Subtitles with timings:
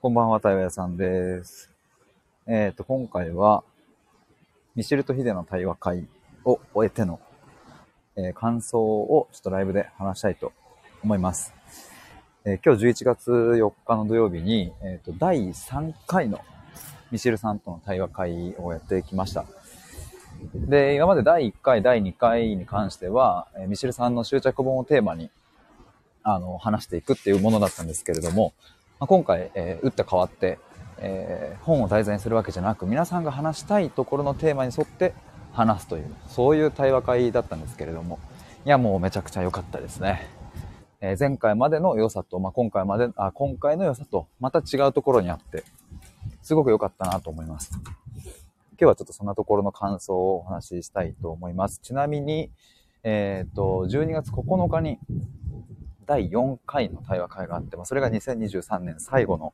[0.00, 1.72] こんばんは、太陽屋さんです。
[2.46, 3.64] えっ、と、今回は、
[4.76, 6.06] ミシェルとヒデの対話会
[6.44, 7.18] を終えての、
[8.14, 10.52] えー感想をちょっとライブで話したいと
[11.02, 11.52] 思います。
[12.44, 16.42] えー今日11月4日の土曜日に、えっ、と、第3回の
[17.10, 19.46] ミシェルさんとの対話会をやってきました。
[20.54, 25.28] で、今まで第1回、第2回に関しては、えミシェルさんの執着本をテーマに、
[26.22, 28.52] あの、話していくっていうものだったんですけれども、
[29.00, 30.58] まあ、今回、えー打って変わって、
[30.98, 35.14] えー本を題材にするわけじゃなく、皆さんが話したいところのテーマに沿って
[35.52, 38.18] 話すという、そういう対話会だったんですけれども、
[38.66, 40.26] いや、もうめちゃくちゃ良かったですね。
[41.00, 45.62] えー前回までの良さと、まあ、今回まで、あ、今回の良さと、また違うところにあって、
[46.42, 47.70] すごく良かったなと思います。
[47.72, 51.80] 今日はちょっとそんなところの感想をお話ししたいと思います。
[51.82, 52.50] ちなみに、
[53.04, 54.98] えっ、と、12月9日に
[56.08, 59.52] 第4回の対話会があって、まあ、それが2023年最後の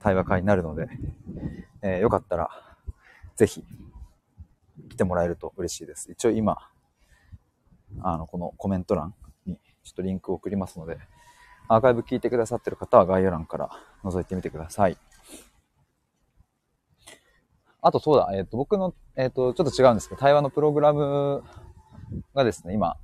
[0.00, 0.88] 対話会になるので、
[1.82, 2.50] えーよかったら、
[3.36, 3.64] ぜひ、
[4.90, 6.10] 来てもらえると嬉しいです。
[6.10, 6.58] 一応今、
[8.00, 9.14] あの、このコメント欄
[9.46, 10.98] にちょっとリンクを送りますので、
[11.68, 13.70] アーカイブ聞いてくださってる方は概要欄から
[14.02, 14.98] 覗いてみてください。
[17.80, 21.44] あとそうだ、えっ、と、僕の、えっ、と、ちょっと違うんですけど、対話のプログラム
[22.34, 22.96] がですね、今、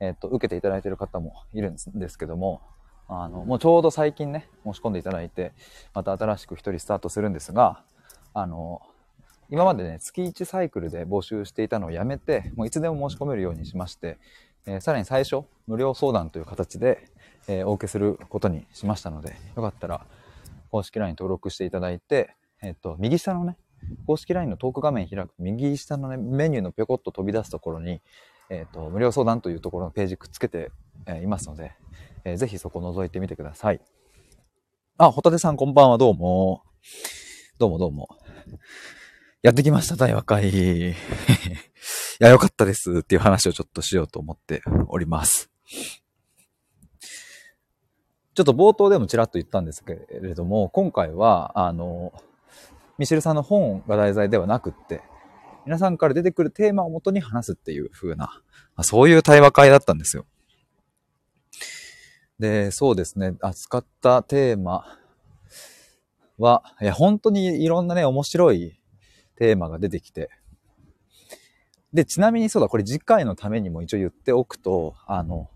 [0.00, 2.60] えっ、と、受けていただいている方もいるんですけども、
[3.08, 5.52] あの、もうちょうど最近ね、申し込んでいただいて、
[5.94, 7.82] また新しく一人スタートするんですが、
[8.34, 8.82] あの、
[9.48, 14.18] 今までね、月1サイクルで募集していたのをやめて、もういつでも申し込めるようにしまして、
[14.66, 17.08] えーさらに最初、無料相談という形で、
[17.46, 20.04] えーお受けすることにしましたので、よかったら、
[20.70, 23.56] 公式 LINE 登録していただいて、えっ、と、右下のね、
[24.06, 28.00] 公式 LINE のトーク画面開く右下のね、メニューのぴょこっと飛び出すところに、
[28.48, 30.70] えっ、と、無料相談というところのページくっつけて、
[31.06, 31.72] えいますので、
[32.24, 33.80] えーぜひそこ覗いてみてください。
[34.98, 36.62] あ、ホタテさんこんばんは、どうも。
[37.58, 38.08] どうもどうも。
[39.42, 40.90] やってきました、対話会。
[40.90, 40.94] い
[42.18, 45.50] や、よかったですっていう話をちょっとしようと思っております。
[48.34, 52.12] ちょっと冒頭でもちらっと言ったんですけれども、今回は、あの、
[52.98, 55.02] ミシェルさんの本が題材ではなくって、
[55.66, 58.40] 皆さんから出てくるテーマをもとに話すっていう風な、
[58.82, 60.24] そういう対話会だったんですよ。
[62.38, 64.84] で、そうですね、扱ったテーマ
[66.38, 68.78] は、いや、本当にいろんなね、面白い
[69.36, 70.30] テーマが出てきて、
[71.92, 75.48] で、ちなみにそうだ、これ次回のためにも一応言っておくと、あの、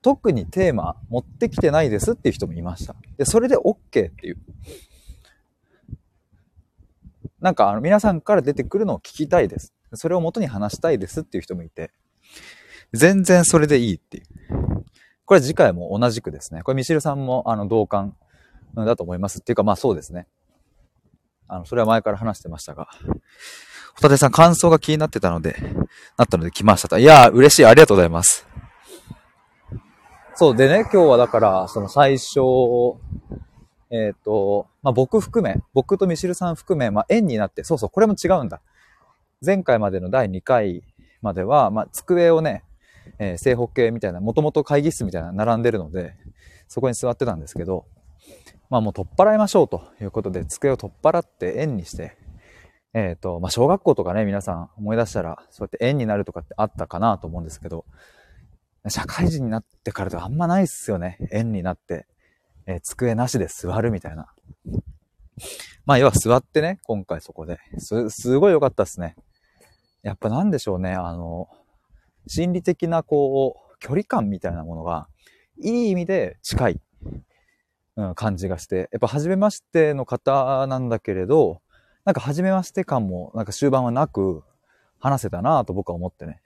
[0.00, 2.94] 特にテーマ持ってきてないですっていう人もいました。
[3.18, 4.38] で、それで OK っていう。
[7.42, 9.74] なんかあの皆さんから出てくるのを聞きたいです。
[9.94, 11.90] それを元に話したいですっていう人もいて、
[12.92, 14.24] 全然それでいいっていう。
[15.24, 16.62] これ次回も同じくですね。
[16.62, 18.16] これミシルさんもあの同感
[18.76, 19.40] だと思います。
[19.40, 20.28] っていうかまあそうですね。
[21.48, 22.88] あの、それは前から話してましたが。
[23.94, 25.56] ホタテさん感想が気になってたので、
[26.16, 26.98] なったので来ましたと。
[26.98, 27.66] いやー、嬉しい。
[27.66, 28.46] ありがとうございます。
[30.36, 32.40] そうでね、今日はだから、その最初、
[33.92, 38.62] えっ、と、まあ、僕含め、僕とミシルさん含め、まあ、円になって、そうそう、これも違うんだ。
[39.44, 40.82] 前回までの第2回
[41.20, 42.64] までは、まあ、机をね、
[43.18, 46.14] えー正方形みたいな、もともと会議室みたいな並んでるので、
[46.68, 47.84] そこに座ってたんですけど、
[48.70, 52.16] まあもう取っ払いましょうということで、机を取っ払って円にして、
[52.94, 57.84] えっ、と、まあ小学校とかね、皆さん思い出したら、そうやって円になるとかってあったかなと思うんですけど、
[58.88, 61.18] 社会人になってからではあんまないっすよね。
[61.32, 62.06] 円になって、
[62.66, 64.32] えー机なしで座るみたいな。
[65.84, 67.58] まあ、要は座ってね、今回そこで。
[67.78, 69.16] す、すごい良かったっすね。
[70.02, 71.48] やっぱなんでしょうね、あの、
[72.26, 75.08] 心理的なこう、距離感みたいなものが、
[75.58, 76.80] いい意味で近い、
[77.96, 81.60] うん、感じがして、やっぱ初めましての方なんだけれど、
[82.04, 84.44] なんか初めまして感も、なんか終盤はなく、
[85.02, 86.40] 話せたなぁと僕は思ってね。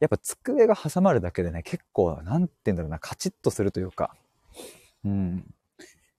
[0.00, 4.16] やっぱ机が挟まるだけでね、結構、なんて言うんだろうな、カチッとするというか、
[5.04, 5.54] うん。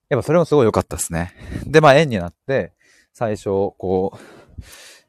[0.08, 1.32] やっぱそれもすごい良かったですね。
[1.66, 2.72] で、まあ円になって、
[3.12, 3.44] 最初、
[3.78, 4.18] こう、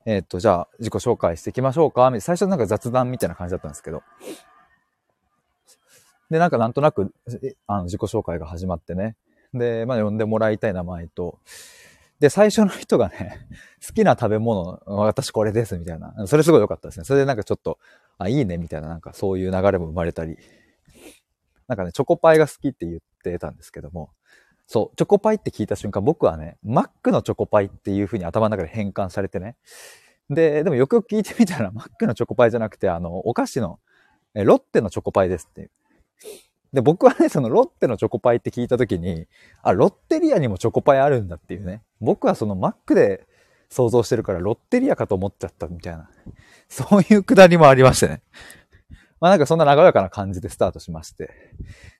[0.05, 2.11] えーっと、じゃあ自己紹介していきましょうか。
[2.19, 4.03] 最初なんか雑談みたいな感じだったんですけど。
[6.29, 7.13] で、なんかなんとなく、
[7.67, 9.15] あの、自己紹介が始まってね。
[9.53, 11.39] で、まあ呼んでもらいたい名前と、
[12.19, 13.47] で、最初の人がね、
[13.85, 16.13] 好きな食べ物、私これです、みたいな。
[16.27, 17.03] それすごい良かったですね。
[17.05, 17.77] それでなんかちょっと、
[18.17, 20.37] あ、いいね、みたいな、なんかそういう流れも生まれたり。
[21.67, 22.99] なんかね、チョコパイが好きって言っ
[23.31, 24.11] てたんですけども、
[24.67, 29.55] そう、チョコパイって聞いた瞬間、僕はね、マックのチョコパイっていう風に頭の中で変換されてね。
[30.29, 33.79] で、でもよくよく聞いてみたら、マックのチョコパイじゃなくて、あの、お菓子の、
[34.33, 35.71] えロッテのチョコパイですっていう。
[36.73, 39.27] で、僕はね、そのロッテのチョコパイって聞いた時に、
[39.61, 41.83] あ、ロッテリアにもチョコパイあるんだっていうね。
[42.01, 43.27] 僕はそのマックで
[43.69, 46.09] 想像してるからロッテリアかと思っちゃったみたいな。
[46.67, 48.21] そういうくだりもありましてね。
[49.19, 51.31] まあなんかそんな和やかな感じでスタートしまして。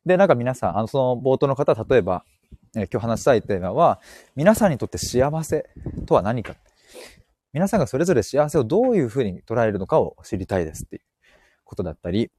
[0.06, 2.26] で、なんか皆さん、あのその冒頭の方、例えば、
[2.76, 4.00] えー、今日話したいテーマは、
[4.36, 5.70] 皆さんにとって幸せ
[6.06, 6.56] とは何か。
[7.54, 11.02] 皆さんがそれぞれ幸せをどういうふうに捉えるのかを知りたいですっていう
[11.64, 12.30] ことだったり、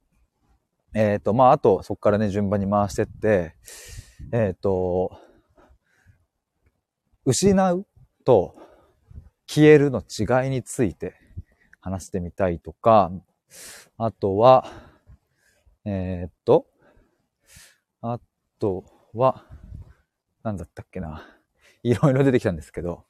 [0.93, 3.55] えっ、ー、と、まあ、あと、そこからね、順番に回してって、
[4.31, 5.19] えっ、ー、と、
[7.25, 7.85] 失う
[8.23, 8.55] と
[9.47, 11.15] 消えるの違いについて
[11.81, 13.11] 話してみたいとか、
[13.97, 14.71] あとは、
[15.85, 16.67] えー、っと、
[18.01, 18.19] あ
[18.59, 18.83] と
[19.13, 19.45] は、
[20.43, 21.25] なんだったっけな。
[21.83, 23.05] いろいろ出てきたんですけど、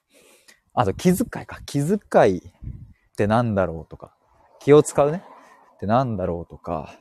[0.73, 1.59] あと気遣いか。
[1.65, 2.41] 気遣いっ
[3.15, 4.15] てなんだろうとか、
[4.59, 5.23] 気を使うね
[5.75, 6.93] ってなんだろうとか、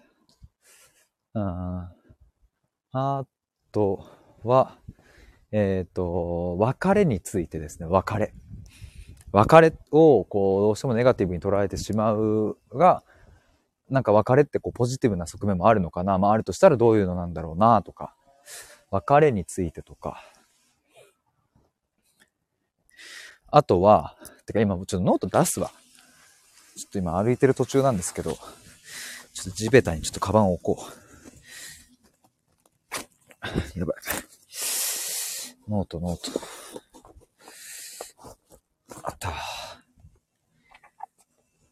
[1.34, 1.88] うん、
[2.92, 3.26] あ
[3.72, 4.06] と
[4.42, 4.78] は、
[5.52, 8.32] えっ、ー、と、別れについてですね、別れ。
[9.32, 13.02] 別れを、こう、どうしてもネガティブに捉えてしまうが、
[13.88, 18.14] なんか別れってこうポジティブな側面もあるのかなまああるとしたらどういうのなんだろうなとか、
[18.90, 20.22] 別れについてとか、
[23.48, 25.70] あとは、てか今ちょっとノート出すわ。
[26.76, 30.78] ちょっと今歩いてる途中なんですけど、ちょっと地べたにちょっとカバンを置こ
[33.74, 33.78] う。
[33.78, 33.96] やばい。
[35.68, 36.40] ノート、ノート。
[39.02, 39.32] あった。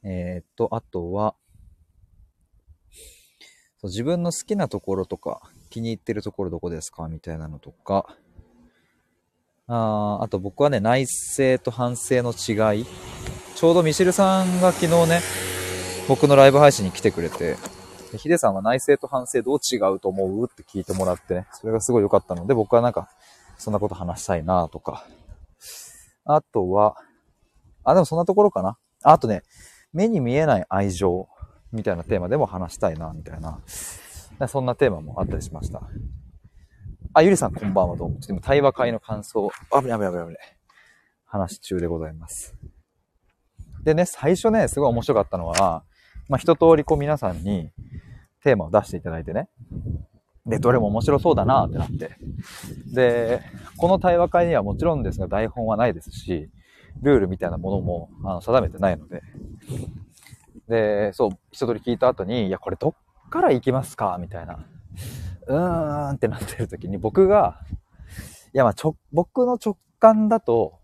[0.04, 1.34] えー、っと、あとは、
[3.84, 7.06] そう自分の好きなところとか、気に入ってるところどこですか？
[7.06, 8.06] みたいなのとか、
[9.66, 12.86] ああと僕はね、内省と反省の違い。
[13.54, 15.20] ちょうどミシルさんが昨日ね、
[16.08, 17.56] 僕のライブ配信に来てくれて、
[18.16, 20.44] ヒデさんは内省と反省どう違うと思う？
[20.50, 23.10] って聞いてもらってね、それがすごい良かったので、僕はなんか、
[23.58, 25.06] そんなこと話したいなとか。
[26.24, 26.96] あとは、
[27.84, 28.78] あ、でもそんなところかな。
[29.02, 29.42] あとね、
[29.92, 31.28] 目に見えない愛情。
[31.74, 33.60] みたいなテーマでも話したいな、みたいな。
[34.48, 35.82] そんなテーマもあったりしました。
[37.12, 38.10] あ、ゆりさんこんばんはどう？
[38.10, 38.14] も。
[38.20, 40.38] ちょっと今対話会の感想、あぶねあぶねあぶねあぶね。
[41.26, 42.56] 話中でございます。
[43.82, 45.84] でね、最初ね、すごい面白かったのは、
[46.28, 47.70] まあ、一通りこう皆さんに
[48.42, 49.48] テーマを出していただいてね。
[50.46, 52.16] で、どれも面白そうだなってなって。
[52.92, 53.42] で、
[53.76, 56.50] この対話会にはもちろんですが台本はないですし、
[57.02, 59.22] ルールみたいなものもあの定めてないので、
[60.68, 64.16] で、そう、一通り聞いた後に、いや、これどっから行きますか？
[64.20, 64.64] みたいな。
[65.46, 67.60] うーんってなってる時に僕が、
[68.54, 70.78] いや、まあ、ちょ、僕の直感だと、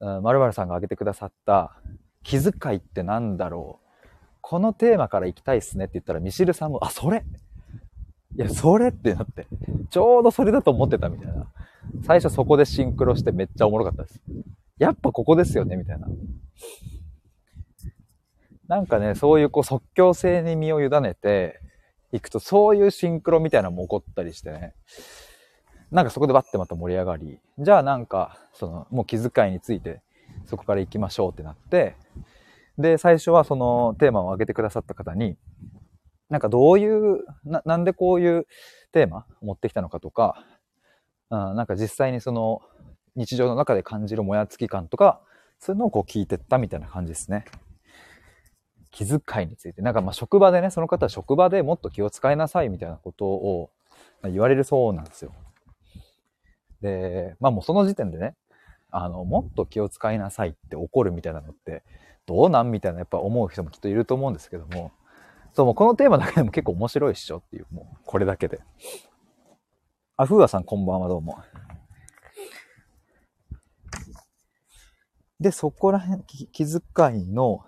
[0.00, 1.80] うん、〇〇さんが挙げてくださった
[2.22, 4.08] 気遣いってなんだろう？
[4.42, 7.24] このテーマから行きたいっすねって言ったら、ミシルさんも、あ、それ？
[8.36, 9.46] いや、それってなって、
[9.88, 11.50] ちょうどそれだと思ってたみたいな。
[12.04, 14.20] 最初そこでシンクロしてめっちゃおもろかったです。
[14.78, 16.06] やっぱここですよねみたいな。
[18.68, 21.60] なんかね、そういうこう即興性に身を委ねて
[22.12, 24.74] いくと、そういうシンクロみたいなのも起こったりしてね。
[25.90, 30.02] なんかそこでバッてまた盛り上がり、じゃあなんか、その、もう気遣いについて、
[30.46, 31.96] そこから行きましょうってなって、
[32.76, 35.36] で、最初はそのテーマを挙げてくださった方に、
[36.28, 38.46] なんかどういう、ななんでこういう
[38.92, 40.44] テーマ持ってきたのかとか、
[41.30, 42.62] うん、なんか実際にその
[43.14, 45.20] 日常の中で感じるもやつき感とか、
[45.58, 47.44] そういうのをこう聞いてったみたいな感じですね。
[48.96, 49.82] 気遣いについて。
[49.82, 53.70] なんかまあ職場でね、その方は職場でもっと気を使いなさいみたいなことを
[54.22, 55.32] 言われるそうなんですよ。
[56.80, 58.34] で、まあもうその時点でね、
[58.90, 61.82] あの、もっと気を使いなさいって怒るみたいなのって、
[62.24, 64.92] どうなんみたいなやっぱ思う人もきっといると思うんですけども、
[65.52, 68.60] そう、もうこのテーマだけでも結構面白いっしょっていう、もうこれだけで。
[70.16, 71.38] あ、ふうあさんこんばんはどうも。
[75.38, 76.80] で、そこら辺、気遣
[77.20, 77.62] いの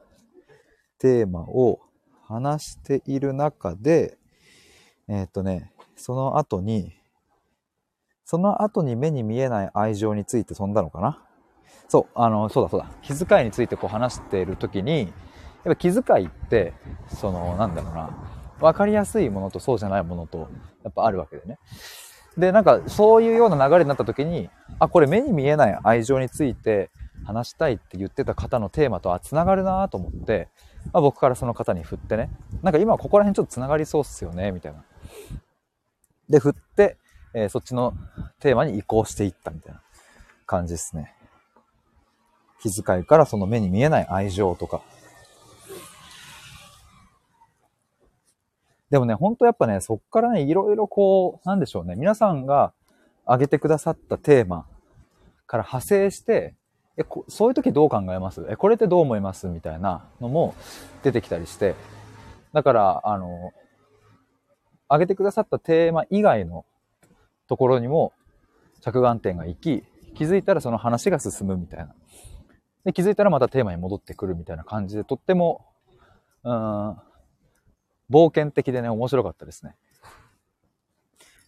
[0.98, 1.80] テーマを
[2.26, 4.18] 話している中で、
[5.08, 6.92] えー、っとね、その後に、
[8.24, 11.22] その後に目に見えない愛情について飛んだのかな？
[11.88, 12.90] そう、あの、そうだそうだ。
[13.00, 15.00] 気遣いについてこう話している時に、
[15.64, 16.74] やっぱ気遣いって、
[17.08, 18.10] その、なんだろうな、
[18.60, 20.50] わかりやすいものとそうじゃないものと、
[20.84, 21.58] やっぱあるわけでね。
[22.36, 26.90] で、なんか、そういうような流れになった時に、あ、これ目に見えない愛情について
[27.28, 30.48] 話したいって言ってた方のテーマとは繋がるなと思って、
[30.94, 32.30] まあ、僕からその方に振ってね、
[32.62, 34.82] なんか今ここら辺ちょっと繋がりそうっすよね、みたいな。
[36.30, 36.96] で、振って、
[37.34, 37.92] えー、そっちの
[38.40, 39.82] テーマに移行していったみたいな
[40.46, 41.14] 感じですね。
[42.62, 44.80] 気遣いからその目に見えない愛情とか。
[48.88, 52.72] でもね、ほんとやっぱね、そっからね、いろいろこう、なんでしょうね、皆さんが
[53.26, 54.64] 挙げてくださったテーマ
[55.46, 56.54] から派生して、
[56.98, 58.44] え、そういう時どう考えます？
[58.50, 59.46] え、これってどう思います？
[59.46, 60.54] みたいなのも
[61.02, 61.76] 出てきたりして、
[62.52, 63.52] だから、あの、
[64.88, 66.64] 挙げてくださったテーマ以外の
[67.46, 68.12] ところにも
[68.80, 71.94] 着眼点が行き、気づいたらその話が進むみたいな。
[72.84, 75.66] で、気づいたらまたテーマに戻ってくるみたいな感じで、とっても、
[76.42, 76.90] うん、
[78.10, 79.76] 冒険的でね、面白かったですね。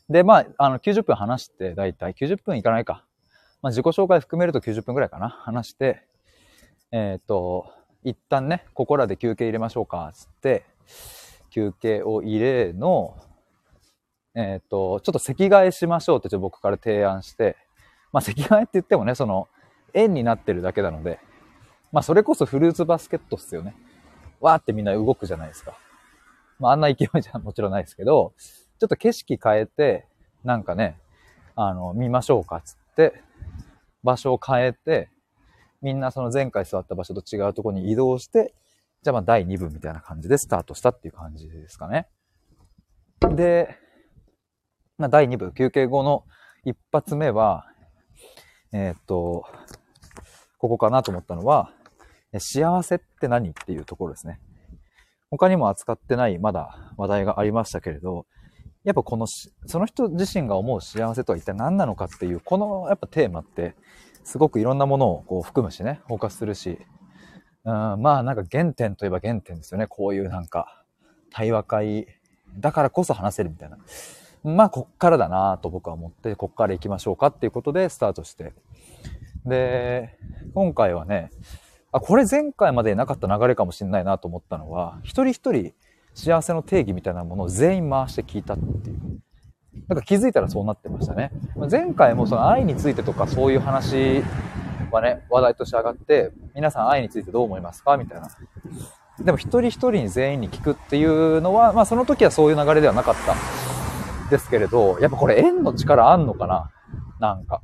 [0.09, 3.05] で、まあ、あの、90分話して、だいたい90分いかないか。
[3.63, 5.29] まあ、自己紹介含めると90分くらいかな。
[5.29, 6.03] 話して、
[6.93, 7.71] えっ、ー、と、
[8.03, 10.65] 一旦ね、ここらで休憩入れましょうか、つって、
[11.51, 13.17] 休憩を入れの、
[14.35, 17.57] えっ、ー、と、ちょっと席替えしましょうってちょっと僕から提案して、
[18.13, 19.49] まあ席替えって言ってもね、その、
[19.93, 21.19] 円になってるだけなので、
[21.93, 23.75] まあそれこそフルーツバスケットっすよね。
[24.41, 25.77] わーってみんな動くじゃないですか。
[26.59, 28.33] まああんな勢いじゃもちろんないですけど、
[28.79, 30.07] ちょっと景色変えて、
[30.45, 30.99] なんかね、
[31.57, 33.23] あの、見ましょうかつって、
[34.03, 35.11] 場所を変えて、
[35.83, 38.55] みんなその前回座った場所と違うところに移動して、
[39.03, 42.09] じゃあまあ第2部みたいな感じでスタートしたっていう感じですかね。
[43.35, 43.77] で、
[44.99, 46.25] まあ、第2部、休憩後の
[46.65, 47.67] 一発目は、
[48.73, 49.45] えー、っと、
[50.59, 51.73] ここかなと思ったのは、
[52.39, 54.41] 幸せって何っていうところですね。
[55.31, 58.27] 他にも扱ってないまだ話題がありましたけれど、
[58.85, 63.75] やっぱこのしその人自身が思う幸せとは一体何なのかっていう、このやっぱテーマって、
[64.25, 66.79] すごくいろんなものをこう含むしね、フォーカスするし、
[67.65, 69.87] うん、まあなんか原点といえば原点ですよね。
[69.87, 70.85] こういうなんか
[71.31, 72.07] 対話会
[72.59, 73.79] だからこそ話せるみたいな。
[74.43, 78.55] まあ、こっからだなと僕は思って、こっから行きましょうかっていうことでスタートして。
[79.45, 80.17] で、
[80.55, 81.31] 今回はね、
[81.93, 85.75] あ、これ前回までなかった流れかもしれないなと思ったのは、一人一人
[86.15, 89.21] 幸せの定義みたいなものを全員回して聞いたっていう。
[89.89, 91.31] なんか気づいたらそうなってましたね。
[91.71, 94.23] 前回もその愛についてとかそういう話
[94.91, 97.97] はね、話題として上がって、皆さん愛についてどう思いますか？
[97.97, 98.29] みたいな。
[99.25, 103.35] でも一人一人に全員に聞くっていうのは、まあその時はそういう流れではなかった
[104.31, 106.71] ですけれど、やっぱこれ縁の力あんのかな？
[107.19, 107.63] なんか。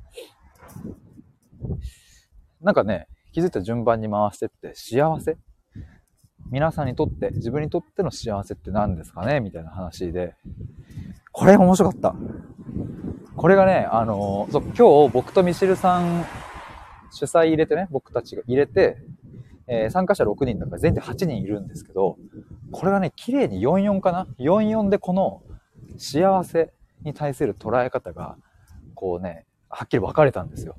[2.60, 5.36] なんかね、気づいた順番に回してって幸せ？
[6.50, 9.40] 皆さんにとって、自分にとっての幸せって何ですかね？
[9.40, 10.34] みたいな話で。
[11.32, 12.14] これ面白かった。
[13.36, 16.24] これがね、あの、そう、今日僕とミシルさん
[17.10, 18.96] 主催入れてね、僕たちが入れて、
[19.66, 22.16] えー、参加者6人だから全体8人いるんですけど、
[22.72, 25.42] これがね、綺麗に44かな ?44 でこの
[25.98, 26.72] 幸せ
[27.02, 28.36] に対する捉え方が、
[28.94, 30.76] こうね、はっきり分かれたんですよ。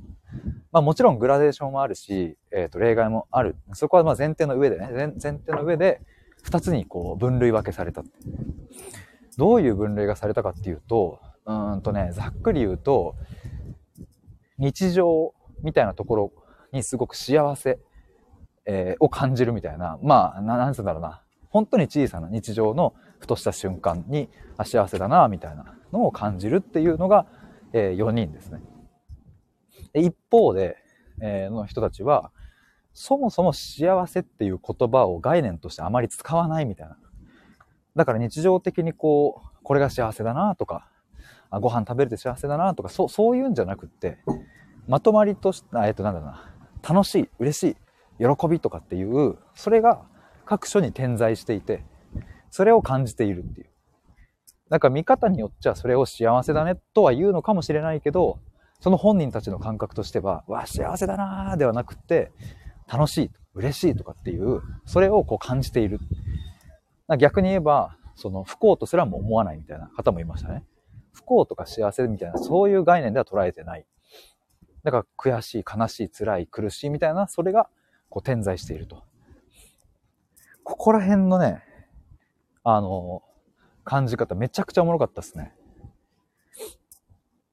[0.77, 3.55] まあもちろんグラデーションもあるし、えっ、ー、と例外もある。
[3.73, 6.01] そこはまあ前提の上でね、前前提の上で、
[6.43, 8.03] 二つにこう分類分けされた。
[9.37, 13.15] どういう分類がされたかっていうと、うんとね、ざっくり言うと、
[14.59, 16.31] 日常みたいなところ
[16.71, 17.79] にすごく幸せ、
[18.65, 21.23] えー、を感じるみたいな、まあ、ななんつうんだろうな。
[21.49, 27.25] 本当に小さな日常のふとした瞬間に、あ、幸せだな、みたいなのを感じるっていうのが、
[27.73, 28.61] えー、4人ですね。
[29.97, 30.77] で一方で、
[31.21, 32.31] えー、の人たちは、
[32.93, 36.97] そもそも幸せっていう言葉を概念としてあまり使わないみたいな。
[37.95, 40.87] だから日常的にこう、これが幸せだなとか、
[41.49, 44.19] あご飯食べれて幸せだなとか、そう、そういうんじゃなくって、
[44.87, 46.53] まとまりとして、えっと、なんだろうな、
[46.87, 47.77] 楽しい、嬉し
[48.19, 50.03] い、喜びとかっていう、それが
[50.45, 51.83] 各所に点在していて、
[52.51, 53.67] それを感じているっていう。
[54.69, 58.39] だから見方によっちゃそれを幸せだねとは言うのかもしれないけど、
[58.79, 62.31] その本人たちの感覚としては、わ、幸せだなーではなくて、
[62.87, 65.99] 楽しい、嬉しいとかっていう、それをこう感じている。
[67.17, 70.63] 逆に言えば、その不幸とすらも思わないみたいな方もいましたね。
[71.13, 73.85] 不幸とか幸せみたいな、そういう概念では捉えてない。
[74.83, 77.69] だから悔しい、悲しい、辛い、苦しいみたいな、それが
[78.09, 79.03] こう点在していると。
[80.63, 81.63] ここら辺のね、
[82.63, 83.23] あの、
[83.83, 85.55] 感じ方めちゃくちゃおもろかったですね。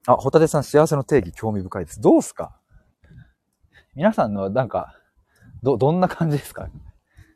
[0.06, 2.00] あ、ホタテさん幸せの定義興味深いです。
[2.00, 2.56] どうすか？
[3.94, 4.98] 皆さんのなんか、
[5.62, 6.68] ど、どんな感じですか？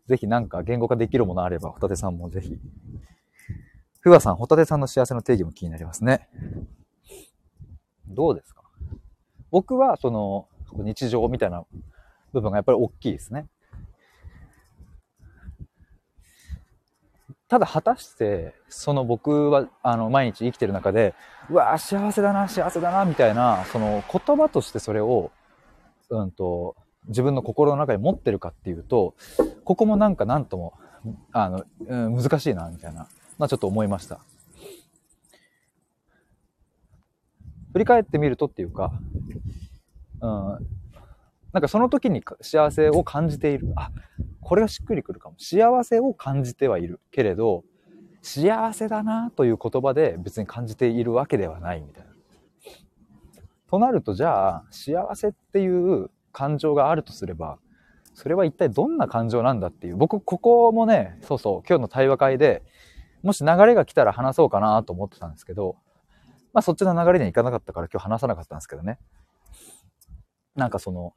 [0.06, 2.58] ぜひなんか言語化できるものあれば、ホタテさんもぜひ。
[4.00, 6.28] ふわさん、ホタテさんの幸せの定義も気になりますね。
[8.06, 8.62] どうですか？
[9.50, 11.64] 僕はその日常みたいな
[12.34, 13.48] 部分がやっぱり大きいですね。
[17.48, 21.14] ただ果たして、その僕は、あの、毎日生きてる中で、
[21.48, 25.32] うわぁ、幸せだな、幸せだな、みたいな、その言葉としてそれを、
[26.10, 26.76] うんと、
[27.06, 29.14] 自分の心の中に持ってるかっていうと、
[29.64, 30.74] ここもなんかなんとも、
[31.32, 33.08] あの、うん、難しいな、みたいな。
[33.38, 34.20] まあちょっと思いました。
[37.72, 38.92] 振り返ってみるとっていうか、
[40.20, 40.66] うん、
[41.52, 43.72] なんかその時に幸せを感じている。
[43.76, 43.90] あ、
[44.40, 45.36] これがしっくりくるかも。
[45.38, 47.64] 幸せを感じてはいるけれど、
[48.22, 52.10] 幸せだなという言葉で別に感じているわけではないみたいな。
[53.70, 57.58] となるとじゃあ、幸せっていう感情があるとすれば、
[58.14, 59.96] それは一体どんな感情なんだっていう。
[59.96, 62.62] 僕、ここもね、そうそう、今日の対話会で、
[63.22, 65.76] もし流れが来たら話そうかなと思ってたんですけど、
[66.52, 68.98] まあそっちの流れにはいかなかったから今日話さなかったんですけどね。
[70.56, 71.14] なんかその、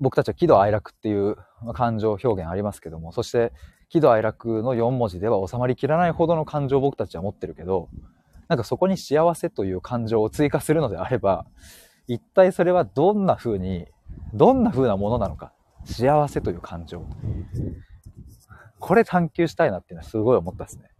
[0.00, 1.36] 僕たちは喜怒哀楽っていう
[1.74, 3.52] 感情表現ありますけども、そして
[3.88, 7.88] 喜怒哀楽の4文字では収まりきらないほどの感情を僕たちは持ってるけど、
[8.48, 11.46] なんかそこに幸せという感情を追加するのであれば、
[12.06, 13.86] 一体それはどんな風に、
[14.34, 15.52] どんな風なものなのか。
[15.84, 17.06] 幸せという感情。
[18.78, 20.90] これ探求したいなっていうのはすごい思ったですね。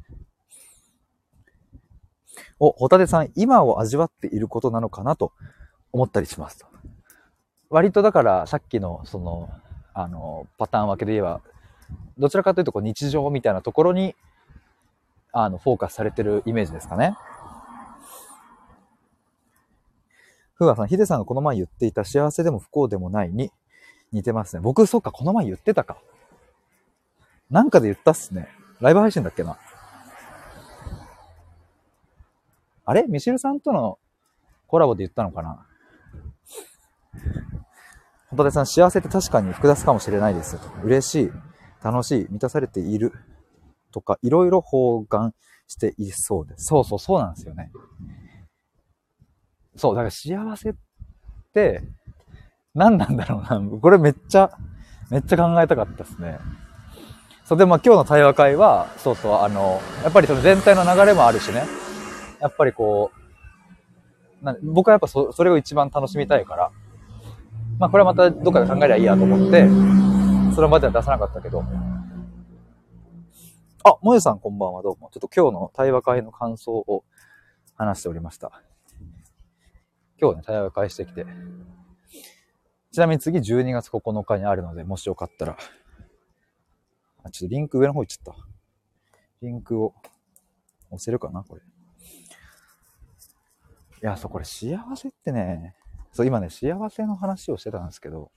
[2.59, 5.33] お、ホタテさん、今を味わっていることなのかなと
[5.93, 6.74] 思ったりしますと。
[7.75, 9.51] 割とだからさっきのその、
[9.95, 11.41] あの、パターン分けで言えば、
[12.17, 14.15] どちらかというとこう日常みたいなところに、
[15.33, 17.17] あの、フォーカスされてるイメージですかね。
[20.55, 23.51] ふわさん、ヒデさんがこの前言っていた幸せでも不幸でもないに
[24.13, 24.61] 似てますね。
[24.61, 25.97] 僕、そうか、この前言ってたか。
[27.51, 28.49] なんかで言ったっすね。
[28.81, 29.59] ライブ配信だっけな。
[32.85, 33.03] あれ？
[33.09, 33.99] ミシルさんとの
[34.69, 35.67] コラボで言ったのかな？
[38.35, 40.59] ホタテさん、幸せって確かに複雑かもしれないです。
[40.83, 41.33] 嬉しい、
[41.83, 43.13] 楽しい、満たされている
[43.93, 45.33] とか、いろいろ包含
[45.69, 46.65] していそうです。
[46.65, 47.71] そうそう、そうなんですよね。
[49.77, 50.75] そう、だから幸せっ
[51.53, 51.83] て、
[52.75, 53.79] 何なんだろうな。
[53.81, 54.51] これめっちゃ、
[55.11, 56.41] めっちゃ考えたかったですね。
[57.45, 61.65] そう、でも今日の対話会は、そうそう、あの、やっぱりその全体の流れもあるしね。
[62.41, 63.13] やっぱりこ
[64.43, 66.73] う、な僕はやっぱそそれを一番楽しみたいから、
[67.79, 69.69] まあこれはまたどっかで考えりゃいいやと思って、
[70.55, 71.65] それまでは出さなかったけど。
[73.83, 75.11] あ、もえさんこんばんはどうも。
[75.13, 77.05] ちょっと今日の対話会の感想を
[77.75, 78.63] 話しておりました。
[80.21, 81.27] 今日ね、対話会してきて。
[82.93, 85.57] ちなみに次12月9日にあるので、もしよかったら。
[87.25, 88.41] あ、ちょっとリンク上の方行っちゃった。
[89.43, 89.93] リンクを
[90.91, 91.63] 押せるかなこれ。
[91.63, 91.65] い
[94.01, 95.75] や、そう、これ幸せってね、
[96.15, 98.31] そう、今ね、幸せの話をしてたんですけど、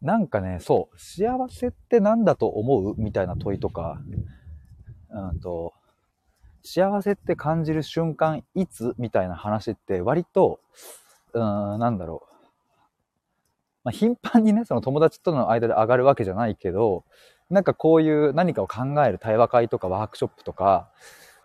[0.00, 4.00] なんかね、そう、幸せって何だと思うみたいな問いとか、
[5.10, 5.74] うんと、
[6.62, 10.60] 幸せって感じる瞬間いつみたいな話って割と、
[11.34, 11.42] うん、
[11.78, 12.34] なんだろう。
[13.84, 17.04] まあ、頻繁にね、その友達との間で上がるわけじゃないけど、
[17.50, 20.90] なんかこういう何かを考える対話会とかワークショップとか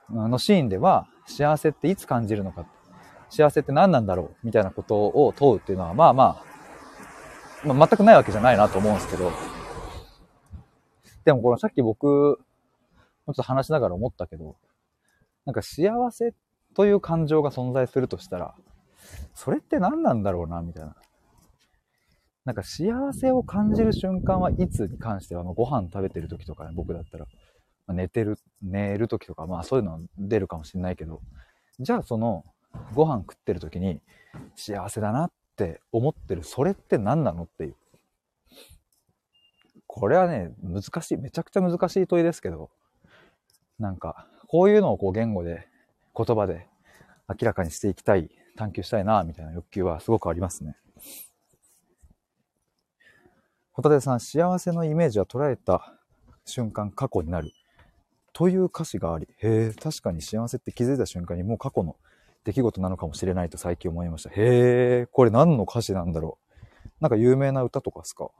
[0.09, 2.65] のシーンでは、幸せっていつ感じるのか、
[3.29, 6.43] 幸せって何なんだろうみたいなことを問うっていうのは、まあま
[7.63, 9.31] あ、まあ、全くないわけじゃないなと思うんですけど、
[11.25, 12.39] でもこのさっき僕、
[13.25, 14.55] ちょっと話しながら思ったけど、
[15.45, 16.33] なんか幸せ
[16.75, 18.55] という感情が存在するとしたら、
[19.33, 20.95] それって何なんだろうな、みたいな。
[22.45, 27.25] なんか幸せを感じる瞬間はいつに関しては、ご飯食べてる時とかね、僕だったら、
[27.93, 31.21] 寝てる、寝る時とか、まあそういうの出るかもしれないけど、
[31.79, 32.45] じゃあその、
[32.93, 34.01] ご飯食ってる時に
[34.55, 37.75] 幸せだなって思ってる、それって何なのっていう。
[39.87, 42.69] これはね、難しい、めちゃくちゃ難しい問いですけど、
[43.79, 45.67] なんか、こういうのをこう言語で、
[46.15, 46.67] 言葉で
[47.27, 50.75] 明らかにしていきたい、探求したいな、みたいな欲求はすごくありますね。
[53.71, 55.93] ホタテさん、幸せのイメージは捉えた
[56.45, 57.51] 瞬間過去になる。
[58.37, 61.95] という歌詞があり、へえ、確かに幸せって気づいた瞬間にもう過去の
[62.43, 64.29] 出来事なのかもしれないと最近思いました。
[64.29, 64.33] へ
[65.03, 66.37] え、これ何の歌詞なんだろ
[66.83, 66.89] う。
[66.99, 68.31] なんか有名な歌とかですか？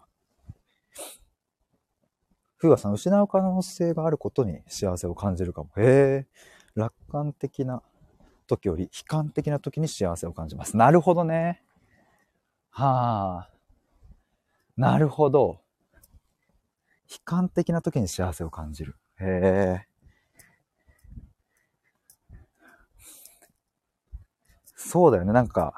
[2.57, 5.69] ふうがさん、失う可能性があることに幸せを感じるかも。
[5.77, 6.27] へえ、
[6.75, 7.81] 楽観的な
[8.47, 10.75] 時より悲観的な時に幸せを感じます。
[10.75, 11.63] なるほどね。
[12.69, 13.49] はあ。
[14.75, 15.61] なるほど。
[17.09, 18.97] 悲観的な時に幸せを感じる。
[19.21, 19.87] へえ。
[24.75, 25.33] そうだよね。
[25.33, 25.73] なんか、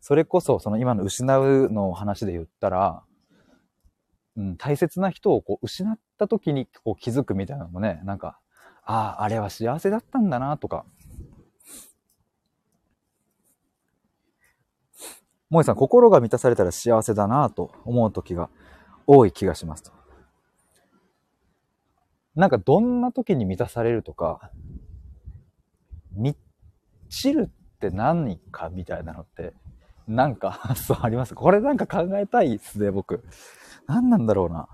[0.00, 3.02] それこそ、その今の失うの話で言ったら、
[4.36, 8.38] うん、大切な人をこう失った時にこう気づくみたいなのもね、なんか、
[8.84, 10.84] ああ、あれは幸せだったんだなとか。
[15.50, 18.50] 萌さん、心が満たされたら幸せだなと思う時が
[19.06, 20.03] 多い気がしますと。
[22.34, 24.50] なんかどんな時に満たされるとか、
[26.12, 26.38] 満
[27.08, 29.52] ちるって何かみたいなのって、
[30.08, 33.24] なんか 発想ありますこれなんか考えたいっすね、僕。
[33.86, 34.68] 何なんだろうな。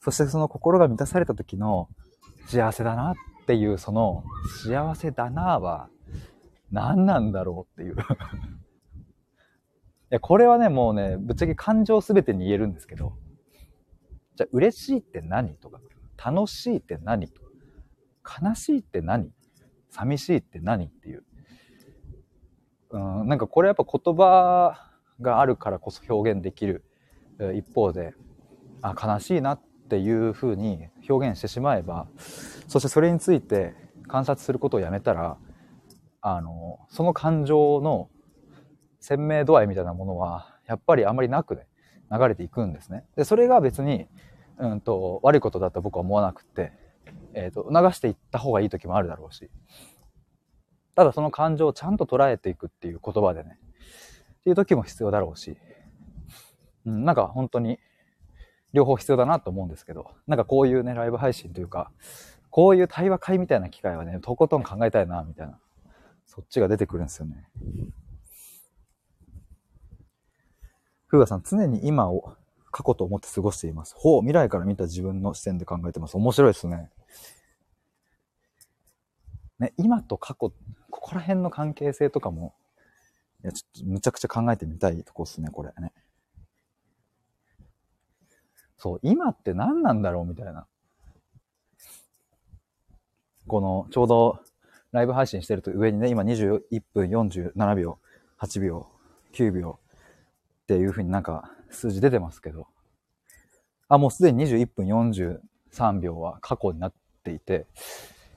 [0.00, 1.88] そしてその心が満たされた時の
[2.46, 3.14] 幸せだなっ
[3.46, 4.24] ていう、その
[4.64, 5.90] 幸せだなは
[6.70, 7.96] 何なんだろうっていう
[10.10, 13.12] いや、これはね、もうね、ぶっちゃけ感情すべてに言えるんですけど、
[14.36, 15.80] じゃあ嬉しいって何とか、
[16.22, 17.40] 楽しいって何と、
[18.42, 19.32] 悲しいって何？
[19.90, 21.24] 寂しいって何っていう。
[22.90, 26.84] うん、なんかこれやっぱ言葉があるからこそ表現できる
[27.54, 28.14] 一方で、
[28.82, 32.08] あ、悲しいなっていうふうに表現してしまえば、
[32.66, 33.74] そしてそれについて
[34.06, 35.38] 観察することをやめたら、
[36.20, 38.10] あの、その感情の
[39.00, 41.66] 鮮明度合いみたいなものは、やっぱりあまりなくね、
[42.10, 43.04] 流れていくんですね。
[43.16, 44.08] で、それが別に、
[44.58, 46.72] うんと、悪いことだと僕は思わなくて、
[47.34, 49.50] えっ、ー、と、流していった方がいい時もあるだろうし、
[50.94, 53.58] ただその感情をちゃんと捉えていくっていう言葉でね、
[54.40, 55.56] っていう時も必要だろうし、
[56.86, 57.78] うん、なんか本当に
[58.72, 61.90] 両方必要だなと思うんですけど、なんかこういうね、ライブ配信というか、
[62.50, 65.58] こういう対話会みたいな機会はね、とことん考えたいな、みたいな。
[66.26, 67.48] そっちが出てくるんですよね。
[71.06, 72.36] ふうがさん、常に今を
[72.70, 73.94] 過去と思って過ごしています。
[73.96, 76.16] ほう、未来から見た自分の視点で考えてます。
[76.16, 76.90] 面白いですね。
[79.58, 80.52] ね、今と過去、
[80.90, 82.54] ここら辺の関係性とかも、
[83.42, 85.92] いや、ちょっとむちゃくちゃ考えてみたいとこっすね、これね。
[88.76, 90.66] そう、今って何なんだろうみたいな。
[93.48, 94.40] この、ちょうど
[94.92, 97.98] ライブ配信してると上にね、今21分47秒、
[98.38, 98.86] 8秒、
[99.32, 99.80] 9秒
[100.62, 102.66] っていう風になんか数字出てますけど、
[103.88, 106.92] あ、もうすでに21分43秒は過去になっ
[107.24, 107.66] ていて、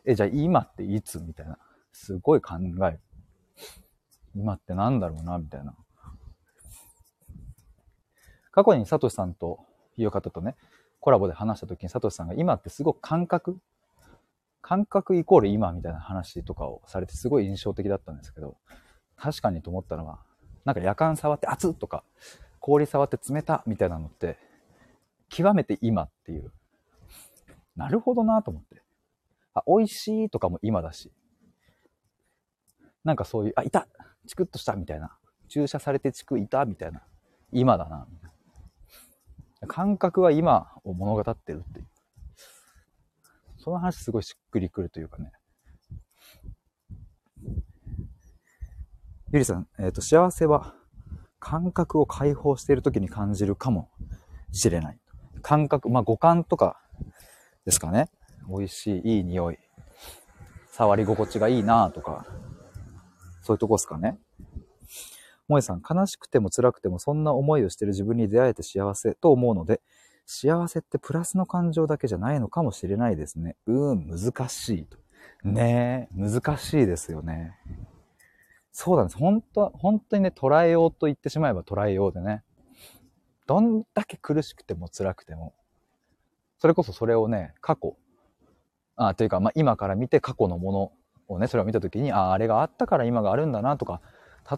[0.06, 1.58] え、じゃあ今っていつみたいな。
[1.92, 2.56] すごい考
[2.90, 3.00] え。
[4.36, 5.76] 今ってなんだろうなみたいな。
[8.52, 9.66] 過去にサトシさんと
[9.98, 10.56] いう方とね、
[11.00, 13.60] コラボで話した時にサトシさんが今ってすごく感覚
[14.62, 18.58] 感覚イコール今みたいな話とかをされてすごい印象的だったんですけど、
[19.18, 20.20] 確かにと思ったのは、
[20.66, 22.04] なんか夜間触って熱っとか、
[22.62, 24.38] 氷触って冷たみたいなのって、
[25.30, 26.52] 極めて今っていう。
[27.76, 28.82] なるほどなと思って。
[29.54, 31.12] あ、美味しいとかも今だし。
[33.04, 33.88] なんかそういう、あ、いた
[34.28, 35.18] チクッとしたみたいな。
[35.50, 37.02] 注射されてチクいたみたいな。
[37.52, 38.08] 今だな。
[39.68, 41.88] 感覚は今を物語ってるっていう。
[43.58, 45.32] その話すごいしっくりくるというかね。
[49.34, 50.76] ゆりさん、えっ、ー、と、幸せは
[51.42, 53.90] 感覚を解放している時に感じるかも
[54.54, 55.00] しれない。
[55.42, 56.80] 感覚、まあ五感とか
[57.66, 58.10] ですかね。
[58.48, 59.58] 美味しい、いい匂い。
[60.72, 62.26] 触り心地がいいなとか、
[63.42, 64.18] そういうとこですかね。
[65.48, 69.82] 萌えさん、悲しくても辛くてもそんな思いをしてる自分に出会えて幸せと思うので、
[70.26, 73.58] 幸せってプラスの感情だけじゃないのかもしれないですね。
[73.66, 74.98] うーん、難しいと。
[75.44, 77.58] ねえ、難しいですよね。
[78.72, 79.18] そうなんです。
[79.18, 82.44] 本当本当にね、捉えようと言ってしまえば捉えようでね。
[83.48, 85.54] どんだけ苦しくても辛くても、
[86.60, 87.98] それこそそれをね、過去、
[88.96, 90.92] あというか、まあ、今から見て過去のもの
[91.28, 94.00] をね、それを見たときに、ああ、あれがあったから今があるんだなとか、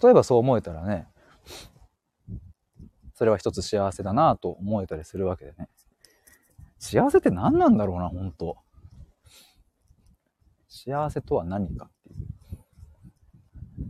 [0.02, 1.08] 例えばそう思えたらね、
[3.16, 5.70] それは一つ幸せだなと思えたりするわけでね。
[6.78, 8.58] 幸せって何なんだろうな、本当
[10.68, 11.90] 幸せとは何か
[13.80, 13.84] い。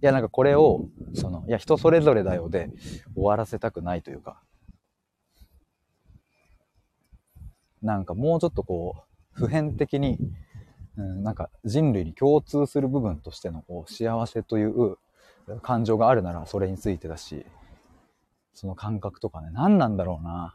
[0.00, 2.70] や、なんかこれを、その、いや、人それぞれだよで
[3.14, 4.42] 終わらせたくないというか、
[7.80, 10.18] なんかもうちょっとこう、普遍的に、
[10.96, 14.98] うん、なんか人類に共通する部分としてのこう幸せという
[15.62, 17.46] 感情があるならそれについてだし、
[18.54, 20.54] その感覚とかね、何なんだろうな。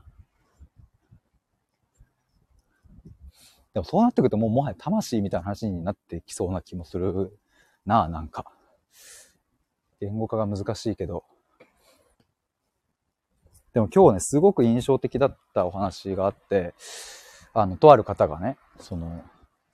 [3.73, 7.37] でもそうなってくるともうもはや魂みたいな話になってきそうな気もする
[7.87, 8.45] なあ、なんか。
[9.99, 11.23] 言語化が難しいけど。
[13.73, 16.75] でも今日ね、すごく印象的だったお話があって、
[17.53, 19.23] あの、とある方がね、その、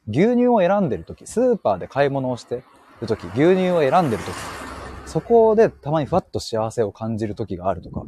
[0.08, 2.64] 牛乳を選んでるとき、スーパーで買い物をして
[3.02, 4.36] るとき、牛乳を選んでるとき、
[5.08, 8.04] そこでたまにふわっと幸せを感じる時があるとか。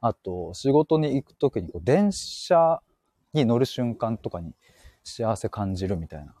[0.00, 2.80] あと、仕事に行く時にこう電車
[3.32, 4.52] に乗る瞬間とかに
[5.02, 6.34] 幸せ感じるみたいな。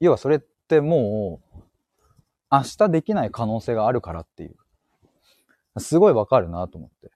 [0.00, 1.58] 要はそれってもう、
[2.50, 4.56] 明日できない可能性があるからっていう。
[5.78, 7.10] すごいわかるなと思って。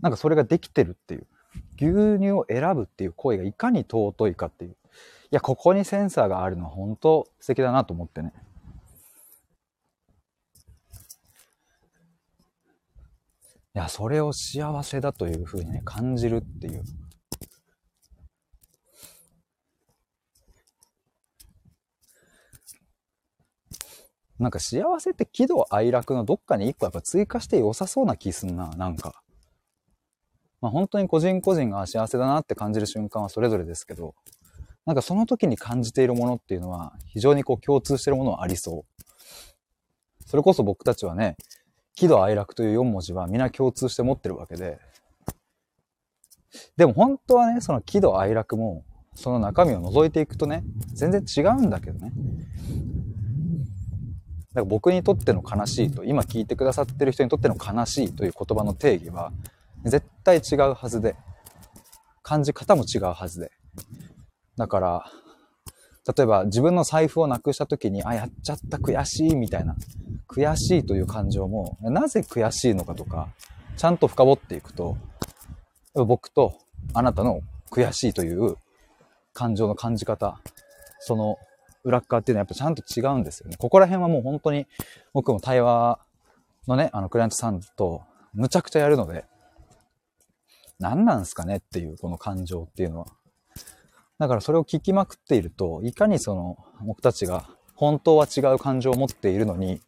[0.00, 1.26] なんかそれができてるっていう。
[1.76, 4.70] 牛乳を選ぶっていう行為がいかに尊いかっていう。
[4.70, 4.74] い
[5.30, 8.32] や、ここにセンサーがあるのは本当素敵だなと思ってね。
[13.74, 16.82] いや、それを幸せだというふうにね、感じるっていう。
[24.38, 29.22] なんか幸せって喜怒哀楽のどっかに一個やっぱ追加して良さそうな気すんな、なんか。
[30.60, 34.14] まあ本当に個人個人が幸せだなって感じる瞬間はそれぞれですけど、
[34.86, 39.02] なんかその時に感じているものっていうのは非常にこう共通してるものはありそう。
[40.24, 41.36] それこそ僕たちはね、
[41.94, 44.78] 喜怒哀楽という4文字は皆共通して持ってるわけで、
[46.76, 50.62] でも本当はね、その喜怒哀楽も、その中身を覗いていくとね、
[50.94, 52.12] 全然違うんだけどね。
[54.50, 59.32] だから僕にとっての悲しいと、今聞いてくださってる人にとっての悲しいという言葉の定義は、
[59.84, 61.16] 絶対違うはずで、
[62.22, 63.50] 感じ方も違うはずで。
[64.56, 65.04] だから、
[66.16, 69.76] 例えば自分の財布をなくした時に、あ、やっちゃった悔しいみたいな、
[70.26, 73.28] 悔しいという感情も、なぜ悔しいのかとか、
[73.76, 74.96] ちゃんと深掘っていくと、
[75.94, 76.54] 僕と
[76.94, 78.56] あなたの悔しいという
[79.34, 80.40] 感情の感じ方、
[81.00, 81.36] その
[81.84, 83.56] 裏側っていうのはやっぱちゃんと違うんですよね。
[83.56, 84.66] ここら辺はもう本当に
[85.12, 85.98] 僕も対話
[86.66, 88.02] のね、あのクライアントさんと
[88.34, 89.24] むちゃくちゃやるので、
[90.78, 93.06] 何なんすかねっていうこの感情っていうのは。
[94.18, 99.80] だからそれを聞きまくっていると、いかにその僕たちが本当は違う感情を持っているのに、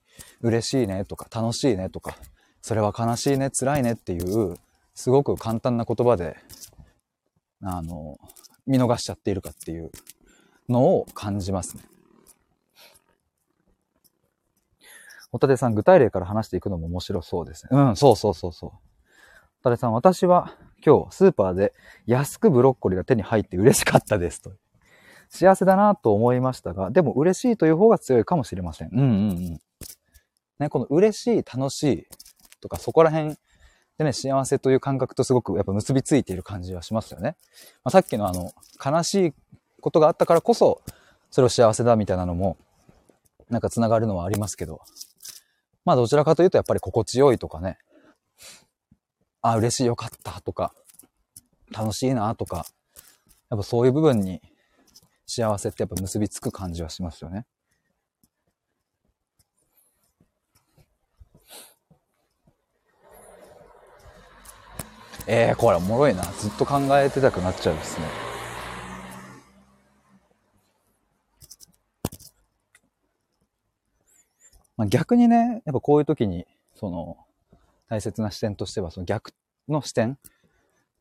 [0.42, 2.16] 嬉しいねとか楽しいねとか、
[2.62, 4.56] それは悲しいね、辛いねっていう、
[4.94, 6.36] すごく簡単な言葉で、
[7.62, 8.18] あの、
[8.66, 9.90] 見逃しちゃっているかっていう
[10.70, 11.82] のを感じますね。
[15.30, 17.70] ホタテさん、具体例から話していくのも面白そうですね。
[17.72, 18.70] うん、そうそうそうそう。
[18.70, 18.78] ホ
[19.64, 21.72] タテさん、私は今日スーパーで
[22.06, 24.52] 安くブロッコリーが手に入って嬉しかったですと。
[25.28, 28.90] 幸せだなと思いましたが、でも嬉しいという方が強いかもしれません。
[28.92, 29.60] うんうんうん。
[30.58, 32.06] ね、この嬉しい、楽しい
[32.60, 33.36] とかそこら辺
[33.98, 37.36] でね、幸せという感覚とすごくやっぱ結びついている感じはしますよね。
[37.84, 38.50] まあ、さっきのあの、
[38.84, 39.34] 悲しい
[39.80, 40.82] ことがあったからこそ、
[41.30, 42.56] それを幸せだみたいなのも、
[43.48, 44.80] なんか繋がるのはありますけど、
[45.84, 47.78] まあどちらかというとやっぱり心地よいとかね、
[49.42, 50.72] あ、嬉しいよかったとか、
[51.72, 52.66] 楽しいなとか、
[53.48, 54.40] やっぱそういう部分に
[55.26, 57.46] 幸せってやっぱ結びつく感じはしますよね。
[65.26, 66.22] えー、これおもろいな。
[66.24, 68.29] ずっと考えてたくなっちゃうですね。
[74.80, 77.18] まあ、逆にね、やっぱこういう時に、その、
[77.90, 79.34] 大切な視点としては、その逆
[79.68, 80.18] の視点、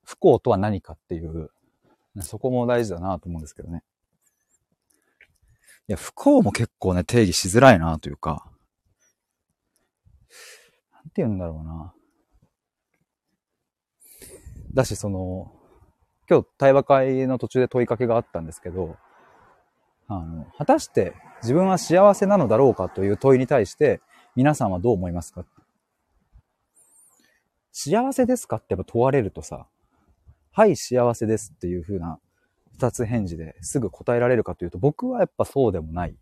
[0.04, 1.50] 不幸とは何かっていう、
[2.20, 3.82] そこも大事だなと思うんですけどね。
[5.88, 8.52] いや、不幸も結構ね、定義しづらいなというか、
[10.92, 11.94] なんて言うんだろうな。
[14.74, 15.54] だし、その、
[16.30, 18.98] 今日対話会の途中で問いかけがあったんですけど、
[20.10, 24.02] あの、果たして自分は幸せなのだろうかという問いに対して、
[24.36, 25.46] 皆さんはどう思いますか？
[27.72, 29.68] 幸せですかってやっぱ問われるとさ、
[30.52, 32.20] はい、幸せですっていう風な
[32.74, 36.16] 二つ返事ですぐ答えられるかというと、僕はやっぱそうでもない。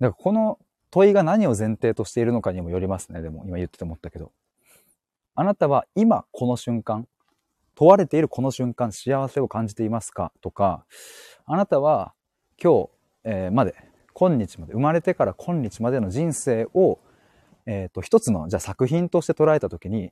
[0.00, 0.58] だからこの
[0.90, 3.22] 問いが何を前提としているのかにもよりますね。
[3.22, 4.32] でも今言ってて思ったけど。
[5.36, 7.06] あなたは今この瞬間、
[7.80, 10.32] 問われているこの瞬間、幸せを感じていますか？
[10.42, 10.84] とか、
[11.46, 12.12] あなたは
[12.62, 12.90] 今日、
[13.24, 13.74] えー、まで、
[14.12, 16.98] 今日まで、生まれてから今日までの人生を、
[17.64, 20.10] えっ、ー、と、一つの、じゃあ作品として捉えたときに、じ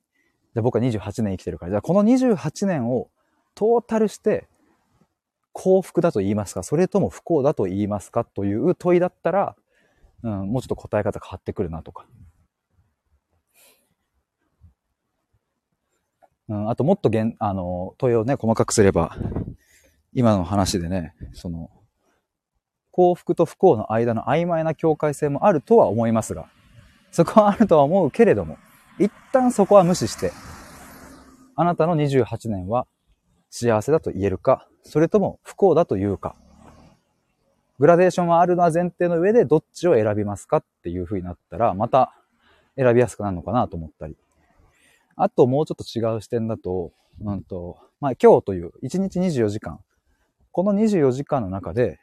[0.56, 3.10] ゃあ僕は28年生きてるから、じゃあこの28年を
[3.54, 4.48] トータルして
[5.52, 9.56] 幸福だと言いますか、それとも不幸だと言いますかという問いだったら、
[10.22, 12.06] うん、もうちょっと答え方変わってくるなとか。
[16.48, 19.16] うん、あともっとげん、あの、問いをね、細かくすれば、
[20.14, 21.70] 今の話でね、その、
[22.90, 26.48] 幸福と不幸の間の曖昧な境界線もあるとは思いますが、
[27.12, 28.58] そこはあるとは思うけれども、
[28.98, 30.32] 一旦そこは無視して、
[31.54, 32.86] あなたの28年は
[33.50, 36.34] 幸せだと言えるか、それとも不幸だと言うか、
[37.78, 42.12] グラデーションはあるのは前提の上でどっちを選びますかっていう風になったら、また
[42.76, 44.16] 選びやすくなるのかなと思ったり。
[45.20, 49.80] あともうちょっと違う視点だと、うんと、まあ今日という1日24時間
[50.58, 52.00] この24時間の中で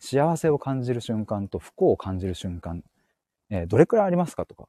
[0.00, 2.82] 幸せを感じる瞬間と不幸を感じる瞬間、
[3.50, 4.66] えー、どれくらいありますかとか、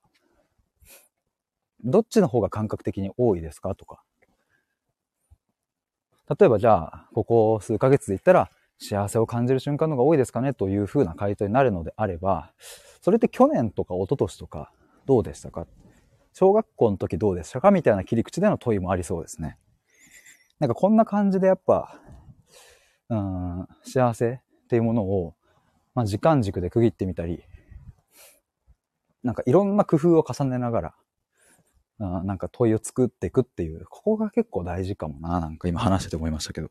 [1.84, 4.04] どっちの方が感覚的に多いですかとか。
[6.38, 12.52] 例えばじゃあ、ここ数ヶ月で言ったら、幸せを感じる瞬間の方が多いですかねというふうな回答になるのであれば、
[13.02, 14.72] それって去年とか一昨年とか
[15.06, 15.68] どうでしたか
[16.34, 19.58] 小学校の時どうでしたかみたいな切り口での問いもありそうですね。
[20.60, 22.00] なんかこんな感じでやっぱ、
[23.10, 25.36] うん、幸せっていうものを、
[25.96, 27.44] まあ、時間軸で区切ってみたり、
[29.24, 30.96] なんかいろんな工夫を重ねながら、
[32.02, 36.70] あなんか問いを作っていくっていう、ここが結構大事かもな、なんか今話してて思いましたけど。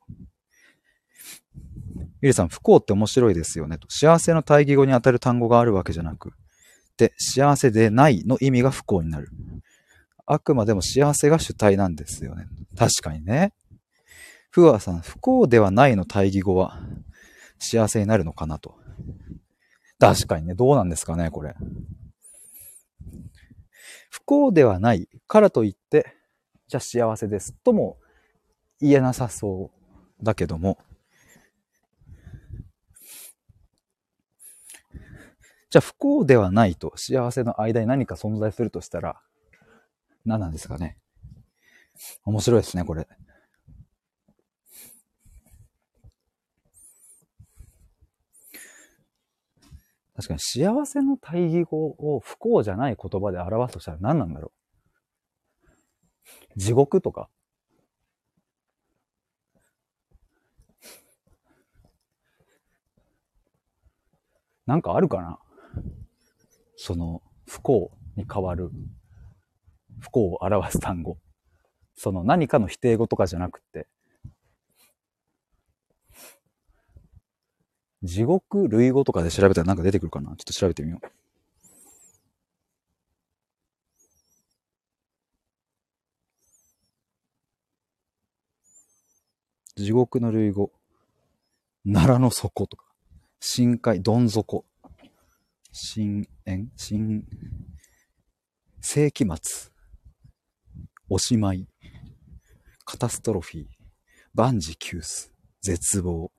[2.21, 3.89] ゆりさん、不幸って面白いですよねと。
[3.91, 6.33] 幸せの対義語に当たる単語があるわけじゃなく、
[6.99, 9.31] で、幸せでないの意味が不幸になる。
[10.27, 12.47] あくまでも幸せが主体なんですよね。
[12.77, 13.55] 確かにね。
[14.51, 16.79] ふわさん、不幸ではないの対義語は
[17.59, 18.75] 幸せになるのかなと。
[19.99, 21.55] 確かにね、どうなんですかね、これ。
[24.11, 26.15] 不幸ではないからといって、
[26.67, 27.97] じゃあ幸せですとも
[28.81, 29.71] 言えなさそ
[30.21, 30.79] うだけども、
[35.71, 39.21] じゃあ不幸ではないと幸せの間に何か存在するとしたら、
[40.25, 40.99] 何なんですかね。
[42.25, 43.07] 面白いですね、これ。
[50.17, 54.53] 確かに幸せの対義語を不幸じゃない言葉で表すとしたら何なんだろ
[56.57, 56.59] う。
[56.59, 57.29] 地獄とか
[64.67, 65.39] なんかあるかな
[66.81, 68.71] その不幸に変わる
[69.99, 71.19] 不幸を表す単語。
[71.97, 73.89] その何かの否定語とかじゃなくて、
[78.05, 80.29] 地獄類語とかで調べたらなんか出てくるかな？
[80.29, 81.07] ちょっと調べてみよう。
[89.75, 90.71] 地獄の類語。
[91.85, 92.85] 奈良の底とか。
[93.41, 94.65] 深海、どん底。
[95.71, 97.25] 深淵深、
[98.81, 99.71] 世紀末。
[101.11, 101.69] おしまい。
[102.87, 103.67] カタストロフィー。
[104.35, 105.33] 万事休す。
[105.61, 106.33] 絶望。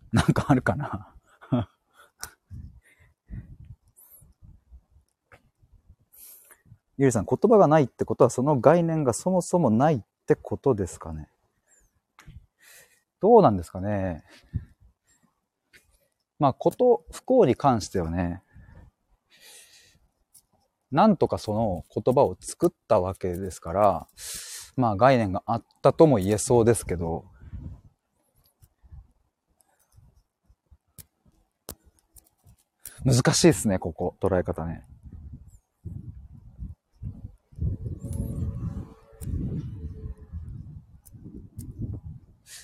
[0.12, 1.14] なんかあるかな？
[6.98, 11.28] ゆりさん、言葉がないってことはその概念がそもそもないってことですかね？
[13.22, 14.24] どうなんですかね。
[16.40, 18.42] まあ、こと、不幸に関してはね、
[20.90, 24.08] なんとかその言葉を作ったわけですから、
[24.76, 27.24] まあ概念があったとも言えそうですけど、
[33.04, 34.84] 難しいですね、ここ、捉え方ね。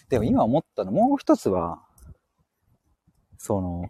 [0.08, 1.82] でも今思ったの、もう一つは、
[3.36, 3.88] その、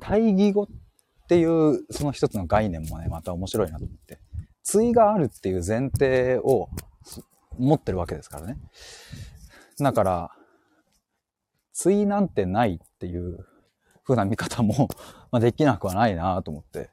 [0.00, 0.66] 対義語っ
[1.28, 4.20] ていう、その一つの概念もね、また面白いなと思って。
[4.64, 6.68] 対があるっていう前提を
[7.58, 8.58] 持ってるわけですからね。
[9.78, 10.30] だから、
[11.82, 13.46] 対なんてないっていう
[14.04, 14.88] 風な見方も
[15.30, 16.90] まあ、できなくはないなと思って。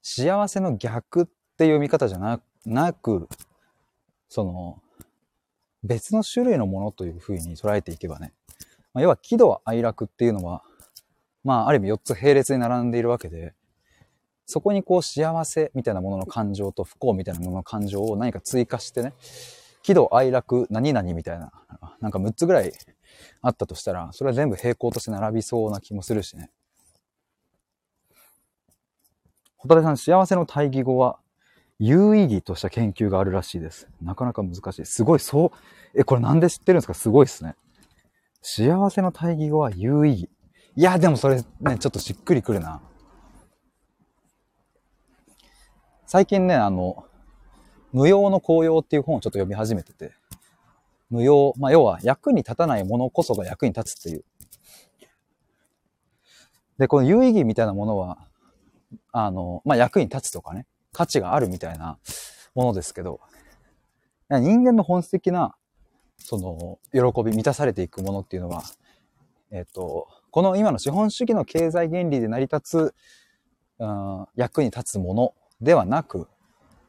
[0.00, 3.28] 幸せの逆っていう見方じゃなくなく、
[4.32, 4.82] その、
[5.84, 8.32] 別の種類のものというふうに捉えていけばね、
[8.94, 10.62] まあ、要は喜怒哀楽っていうのは、
[11.44, 13.52] まあ、ある意味4つ並列に並んでいるわけで、
[14.46, 19.12] そこにこう幸せみたいなものの感情と不幸みたいなものの感情を何か追加してね、
[19.82, 21.52] 喜怒哀楽何々みたいな、
[22.00, 22.72] なんか6つぐらい
[23.42, 26.50] あったとしたら、それは全部平行として並びそうな気もするしね。
[29.58, 31.18] ホタテさん、幸せの対義語は、
[31.84, 33.88] 有意義とした研究があるらしいです。
[34.00, 34.86] なかなか難しい。
[34.86, 35.50] すごい、そう、
[35.98, 36.94] え、これなんで知ってるんですか？
[36.94, 37.56] すごいですね。
[38.40, 40.30] 幸せの対義語は有意義。
[40.76, 42.80] いや、でもそれね、ちょっとしっくりくるな。
[46.06, 47.04] 最近ね、あの、
[47.92, 50.12] 無用の紅葉っていう本をちょっと読み始めてて、
[51.10, 54.24] 無用、まあ、要は役に立たないものこそが役に立つっていう。
[56.78, 58.28] で、この有意義みたいなものは、
[59.10, 61.98] あの、まあ、役に立つとかね、価値があるみたいな
[62.54, 63.20] ものですけど、
[64.30, 65.54] 人間の本質的な、
[66.18, 68.62] その、喜び、満たされていくものっていうのは、
[69.50, 72.94] えっ、と、この今の資本主義の経済原理で成り立つ、
[73.78, 76.28] うん、役に立つものではなく、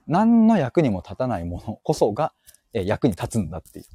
[0.08, 2.34] 何の役にも立たないもの こそが、
[2.74, 3.86] え役に立つんだっていう。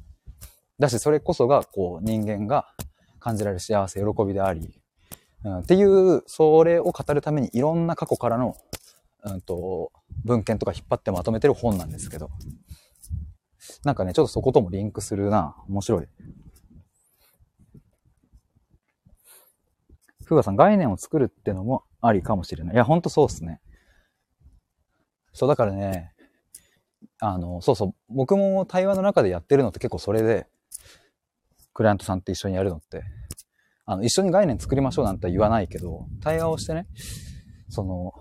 [0.79, 2.67] だし、それこそが、こう、人間が
[3.19, 4.81] 感じられる幸せ、喜びであり、
[5.43, 8.55] うん、っていう、それを語るためにいろんな過去からの、
[9.23, 9.91] うんと、
[10.25, 12.29] 文献とか引っ張ってまとめてる本なんですけど、
[13.83, 15.55] なんかね、ちょっとそこともリンクするな。
[15.67, 16.07] 面白い。
[20.25, 22.73] ふうがさん、概念を作るってのもありかもしれない。
[22.75, 23.61] いや、ほんとそうっすね。
[25.33, 26.13] そう、だからね、
[27.19, 30.47] あの、そうそう、僕も対話の中でやってるのって結構それで、
[31.73, 33.03] クライアントさんって一緒にやるのって、
[33.85, 36.87] あの、一緒に概念作りましょうなんて言わないけど、対話をしてね、
[37.69, 38.13] その、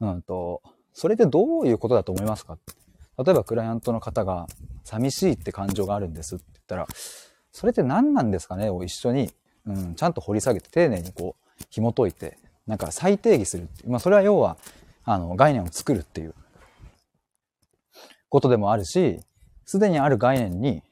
[0.00, 2.58] うんと、それでどういうことだと思いますか？
[3.24, 4.46] 例えばクライアントの方が
[4.84, 6.86] 寂しいって感情があるんですって言ったら、
[7.52, 8.70] それって何なんですかね？
[8.70, 9.30] を一緒に、
[9.66, 13.90] うん、ちゃんと掘り下げて丁寧にこう紐解いて、なんか再定義するっていう。
[13.90, 14.56] まあそれは要は、
[15.04, 16.34] あの概念を作るっていう
[18.28, 19.20] ことでもあるし、
[19.66, 20.82] すでにある概念に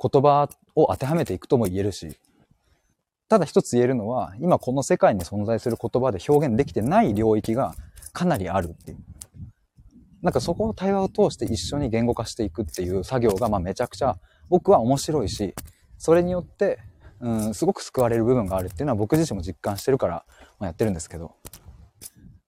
[0.00, 2.16] 言葉を当てはめていくとも言えるし、
[3.28, 7.74] ただ一つ言えるのは、今この世界に存在する言葉で表現できてない領域が
[8.16, 8.98] かなりあるっていう。
[10.22, 14.16] なんかそこを対話を通して一緒に言語化していくっていう作業が、まあめちゃくちゃ
[14.48, 15.54] 僕は面白いし、
[15.98, 16.78] それによって、
[17.20, 20.24] うん、すごく救われる部分があるっていうのは僕自身も実感してるから、
[20.58, 21.34] まあ、やってるんですけど、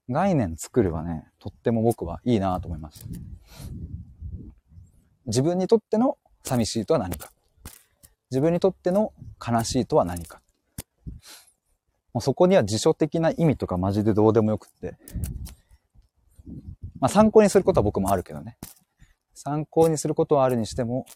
[0.09, 3.07] 概念作るはね、とっても僕はいいなと思います。
[5.27, 7.31] 自分にとっての寂しいとは何か。
[8.31, 9.13] 自分にとっての
[9.47, 10.41] 悲しいとは何か。
[12.15, 14.97] もうそこには辞書的な意味とかマジでどうでもよくって。
[17.01, 18.57] まあ参考にすることは僕もあるけどね。
[19.35, 21.07] 参考にすることはあるにしても、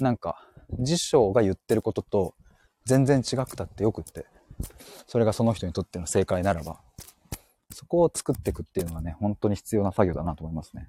[0.00, 0.44] なんか
[0.78, 2.34] 辞書が言ってることと
[2.84, 4.26] 全然違くたってよくって。
[5.06, 6.80] それがその人にとっての正解ならば、
[7.70, 10.88] そこを作っていくっていうのがね、本当に必要な作業だなと思いますね。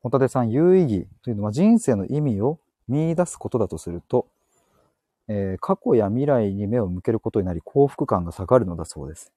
[0.00, 2.58] ホタテさん、有意義というのは人生の意味を
[2.88, 4.26] 見出すことだとすると、
[5.28, 9.32] えー、過去や未来に目を向けることになり幸福感が下がるのだそうです。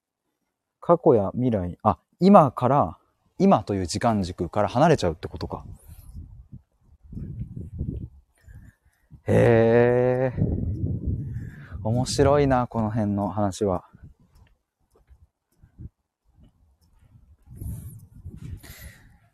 [0.86, 3.00] 過去や未来、あ、今から、
[3.40, 5.66] 今という時間軸から離れちゃうってことか。
[9.28, 10.34] へえ。
[11.84, 13.86] 面白いな、この辺の話は。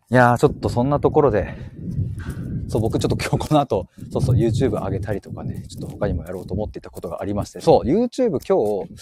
[0.09, 1.53] いやー、ちょっとそんなところで、
[2.69, 8.93] そう、僕ちょっと今日この後、そうそう、YouTube 上げたりとかね、ちょっと他にもやろうと思っていたことがありまして、そう、YouTube 今日、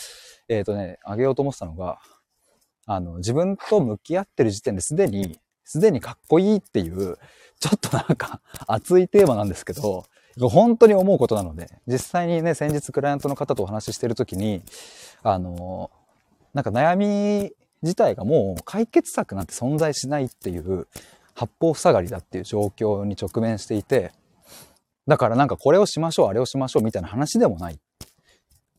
[0.47, 2.00] えっ、ー、とね、上げようと思ってたのが、
[2.92, 7.20] あの、自分と向き合ってる時点ですでに、すでにかっこいいっていう、
[7.60, 10.06] ちょっとなんか熱いテーマなんですけど、
[10.40, 14.64] 本当に思うことなので、実際にね、先日クライアントの方とお話ししてるときに、
[15.22, 15.92] あの、
[16.56, 20.88] なんか悩み自体がもう解決策なんて存在しないっていう
[21.36, 24.14] 八方塞がりだっていう状況に直面していて、
[25.06, 27.78] だからなんかこれをしましょう、あれをしましょうみたいな話でもないっ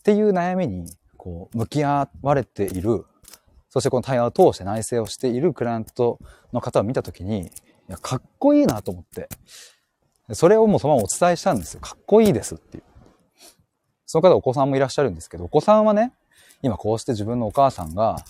[0.02, 3.04] ていう悩みにこう向き合われている、
[3.70, 6.18] そしてこの対話を通して内省をしているクライアント
[6.52, 7.50] の方を見たときに、い
[7.88, 9.28] や、かっこいいなと思って、
[10.32, 11.80] それをもうそのままお伝えしたんですよ。
[11.80, 12.82] かっこいいですっていう。
[14.06, 16.12] その方お子さんもいらっしゃるんですけど、お子さんはね、
[16.62, 18.24] 今こうして自分のお母さんが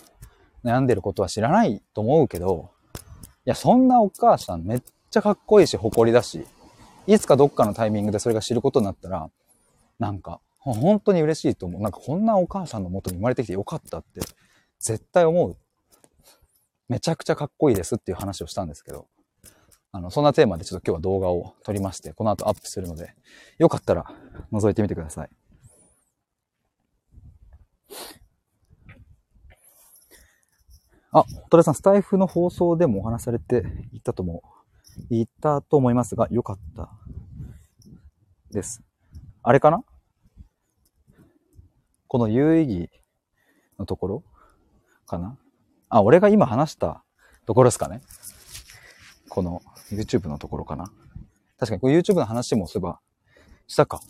[0.62, 2.98] 悩んでることは知らないと思うけど、い
[3.46, 6.46] や、そんなお母さんめっちゃかっこいいし、誇りだし、
[7.06, 9.30] いつかどっかのタイミングでそれが知ることになったら、
[9.98, 11.82] なんか、本当に嬉しいと思う。
[11.82, 14.20] なんかこんなお母さんの元に生まれてきてよかったって、
[14.80, 15.56] 絶対思う。
[16.88, 19.06] めちゃくちゃかっこいいですっていう話をしたんですけど、
[19.92, 23.14] あの、そんなテーマでちょっと今日は動画を撮りまして、この後アップするので、
[23.58, 24.12] よかったら
[24.50, 25.30] 覗いてみてください。
[31.12, 34.42] あ、トラさん、スタイフの放送でもお話されていたとも、
[35.10, 36.90] 言ったと思いますが、よかった
[38.50, 38.82] です。
[39.42, 39.82] あれかな？
[42.06, 42.90] この有意義
[43.78, 44.24] のところ？
[45.10, 45.36] かな？
[45.88, 47.02] あ、俺が今話した
[47.46, 48.00] ところですかね？
[49.28, 50.90] この YouTube のところかな？
[51.58, 53.00] 確かにこれ YouTube の話もそういえば
[53.66, 54.00] したか？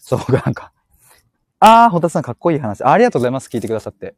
[0.00, 0.72] そう、なんか。
[1.60, 2.90] あー、ホタさんかっこいい話あ。
[2.90, 3.48] ありがとうございます。
[3.48, 4.16] 聞いてくださって。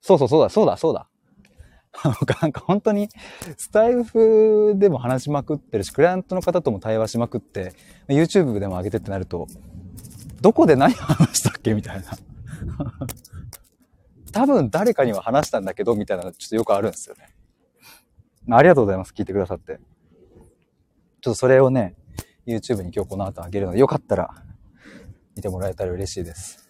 [0.00, 1.08] そうそうそうだ、そうだ、そうだ。
[2.42, 3.08] なんか本当に
[3.56, 7.74] スタイフでも話しまくってるし、クライアントの方とも対話しまくって、
[8.06, 9.46] YouTube でも上げてってなると、
[10.40, 11.74] どこで何話したっけ？
[11.74, 12.04] みたいな。
[14.36, 17.34] 多分誰かには話したんだけど、みたいなのちょっとよくあるんですよね。
[18.50, 19.14] ありがとうございます。
[19.16, 19.78] 聞いてくださって。
[21.22, 21.94] ちょっとそれをね、
[22.46, 24.28] YouTube に今日この後あげるので、よかったら
[25.34, 26.68] 見てもらえたら嬉しいです。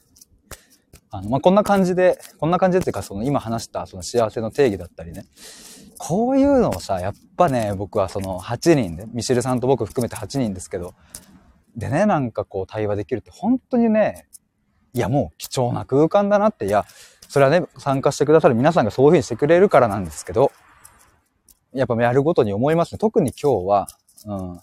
[1.11, 5.27] あの、まあ、こんな感じで、こんな感じでっていうか、その今話したその幸せの定義だったりね。
[5.99, 10.95] こういうのをさ、やっぱね、僕はその8人で、ミシルさんと僕含めて8人ですけど、
[11.77, 14.29] でね、なんかこう対話できるって本当にね、
[14.95, 16.87] いやもう貴重な空間だなって、いや、
[17.29, 20.53] それはね、参加してくださる皆さんがそういうふうにしてくれるからなんですけど、
[21.73, 22.99] やっぱやるごとに思いますね。
[22.99, 23.87] 特に今日は、
[24.25, 24.61] うん、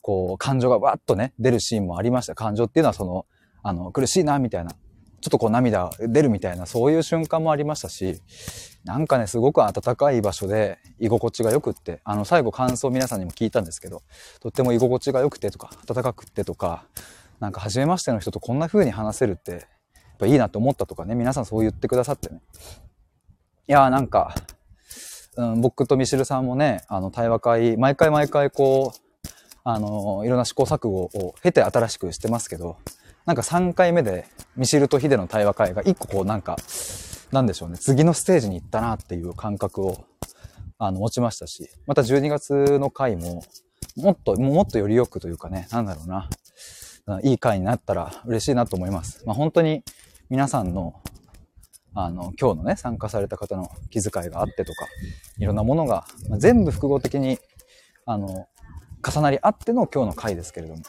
[0.00, 2.34] こう、感情がわっとね、出るシーンもありました。
[2.34, 3.26] 感情っていうのはその、
[3.62, 4.72] あの、苦しいな、みたいな。
[5.20, 8.22] ちょっとこう涙出るみたいな、そういう瞬間もありましたし、
[8.84, 14.02] なんかね、すごく暖かい場所で居心地が良くって、あの、最後感想皆さんにも聞いたんですけど、
[14.40, 16.84] とっても居心地が良くてとか、暖かくってとか、
[17.40, 19.66] なんか初めましての人とこんな風に話せるって、
[20.18, 22.40] ぱいいなと思ったとかね、皆さんそう言ってくださってね。
[23.68, 24.34] いやーなんか、
[25.36, 29.18] うん、僕とミシルさんもね、あの、対話会、毎回毎回こう、
[29.64, 32.76] あの、いろんな試行錯誤を経て新しくしてますけど、
[33.26, 36.56] なんか3回目で、ミシルとヒデの対話会が1個こうなんか、
[37.30, 40.04] なんでしょうね、次のステージに行ったなっていう感覚を、
[40.78, 43.44] あの、持ちましたし、また12月の回も、
[43.96, 46.28] もっと、もっとよりよくというかね、なんだろうな、
[47.22, 49.22] いい回になったら嬉しいなと思います。
[49.26, 49.82] まあ本当に
[50.30, 50.94] 皆さんの、
[51.94, 54.86] あの、今日のね、参加された方の気遣いがあってとか、
[55.38, 57.38] いろんなものが、まあ、全部複合的に、
[58.04, 58.46] あの、
[59.06, 60.82] 重なりあっての今日の回ですけれども、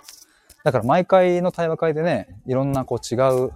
[0.66, 3.52] だから毎回の対話会でね、いろんなこう違う、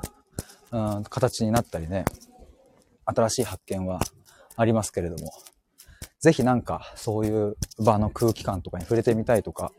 [0.71, 2.05] うん、形になったりね、
[3.05, 3.99] 新しい発見は
[4.55, 5.31] ありますけれども、
[6.21, 9.73] ぜひなんかそういう場の空気感とかに触れてみたいとか、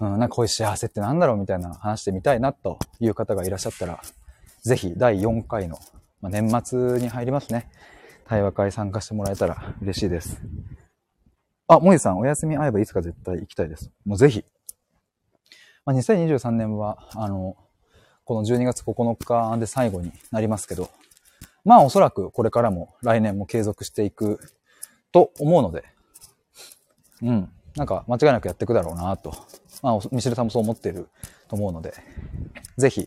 [0.00, 4.00] うん、なんかこういう幸せってなんだろうみたいな話してみたいなという方がいらっしゃったら、
[4.64, 5.78] ぜひ第4回の、
[6.20, 7.70] まあ、年末に入りますね。
[8.26, 10.40] 対話会参加してもらえたら嬉しいです。
[11.66, 13.90] あ、もえさん、お休み合えばいつか絶対行きたいです。
[14.04, 14.44] もうぜひ
[15.84, 17.56] まあ、2023年は、あの、
[18.24, 20.88] この12月9日で最後になりますけど、
[21.64, 24.38] まあおそらくこれからも来年も継続していく
[25.12, 25.84] と思うので、
[27.22, 29.34] うん、なんか間違いなくやっていくだろうなと、
[29.82, 31.08] まあミシルさんもそう思っている
[31.48, 31.92] と思うので、
[32.78, 33.06] ぜひ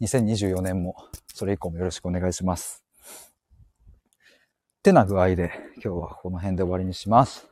[0.00, 0.96] 2024年も
[1.34, 2.84] それ以降もよろしくお願いします。
[4.78, 7.46] ってな具合で今日はこの辺で終わりにします。
[7.46, 7.48] い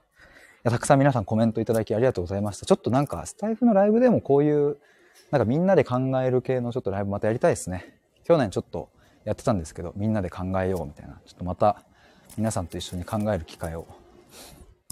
[0.63, 2.67] や、たくさん皆さんコメントいただきありがとうございました。
[2.67, 4.79] ちょっとなんか、スタイフのライブでもこういう、
[5.31, 8.01] なんかみんなで考える系のちょっとライブまたやりたいですね。
[8.25, 8.91] 去年ちょっと
[9.25, 11.21] やってたんですけど、みんなで考えようみたいな。
[11.25, 11.83] ちょっとまた
[12.37, 13.87] 皆さんと一緒に考える機会を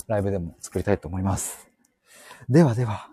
[0.06, 1.68] ライブでも作りたいと思います。
[2.48, 3.08] ではでは、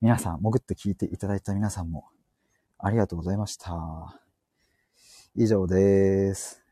[0.00, 2.06] 皆さん、潜って聞いていただいた皆さんも
[2.82, 4.20] ありがとうございました。
[5.36, 6.62] 以上です。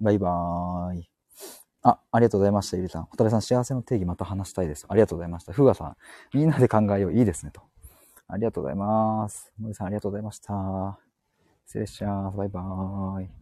[0.00, 1.10] バイバーイ。
[1.82, 3.04] あ、ありがとうございました、ゆりさん。
[3.04, 4.86] ホタルさん、幸せの定義また話したいです。
[4.88, 5.52] ありがとうございました。
[5.52, 5.96] ふがさん、
[6.34, 7.12] みんなで考えよう。
[7.14, 7.62] いいですね、と。
[8.28, 9.52] ありがとうございます。
[9.58, 10.98] もりさん、ありがとうございました。
[11.66, 12.36] 失礼します。
[12.36, 13.37] バイバーイ。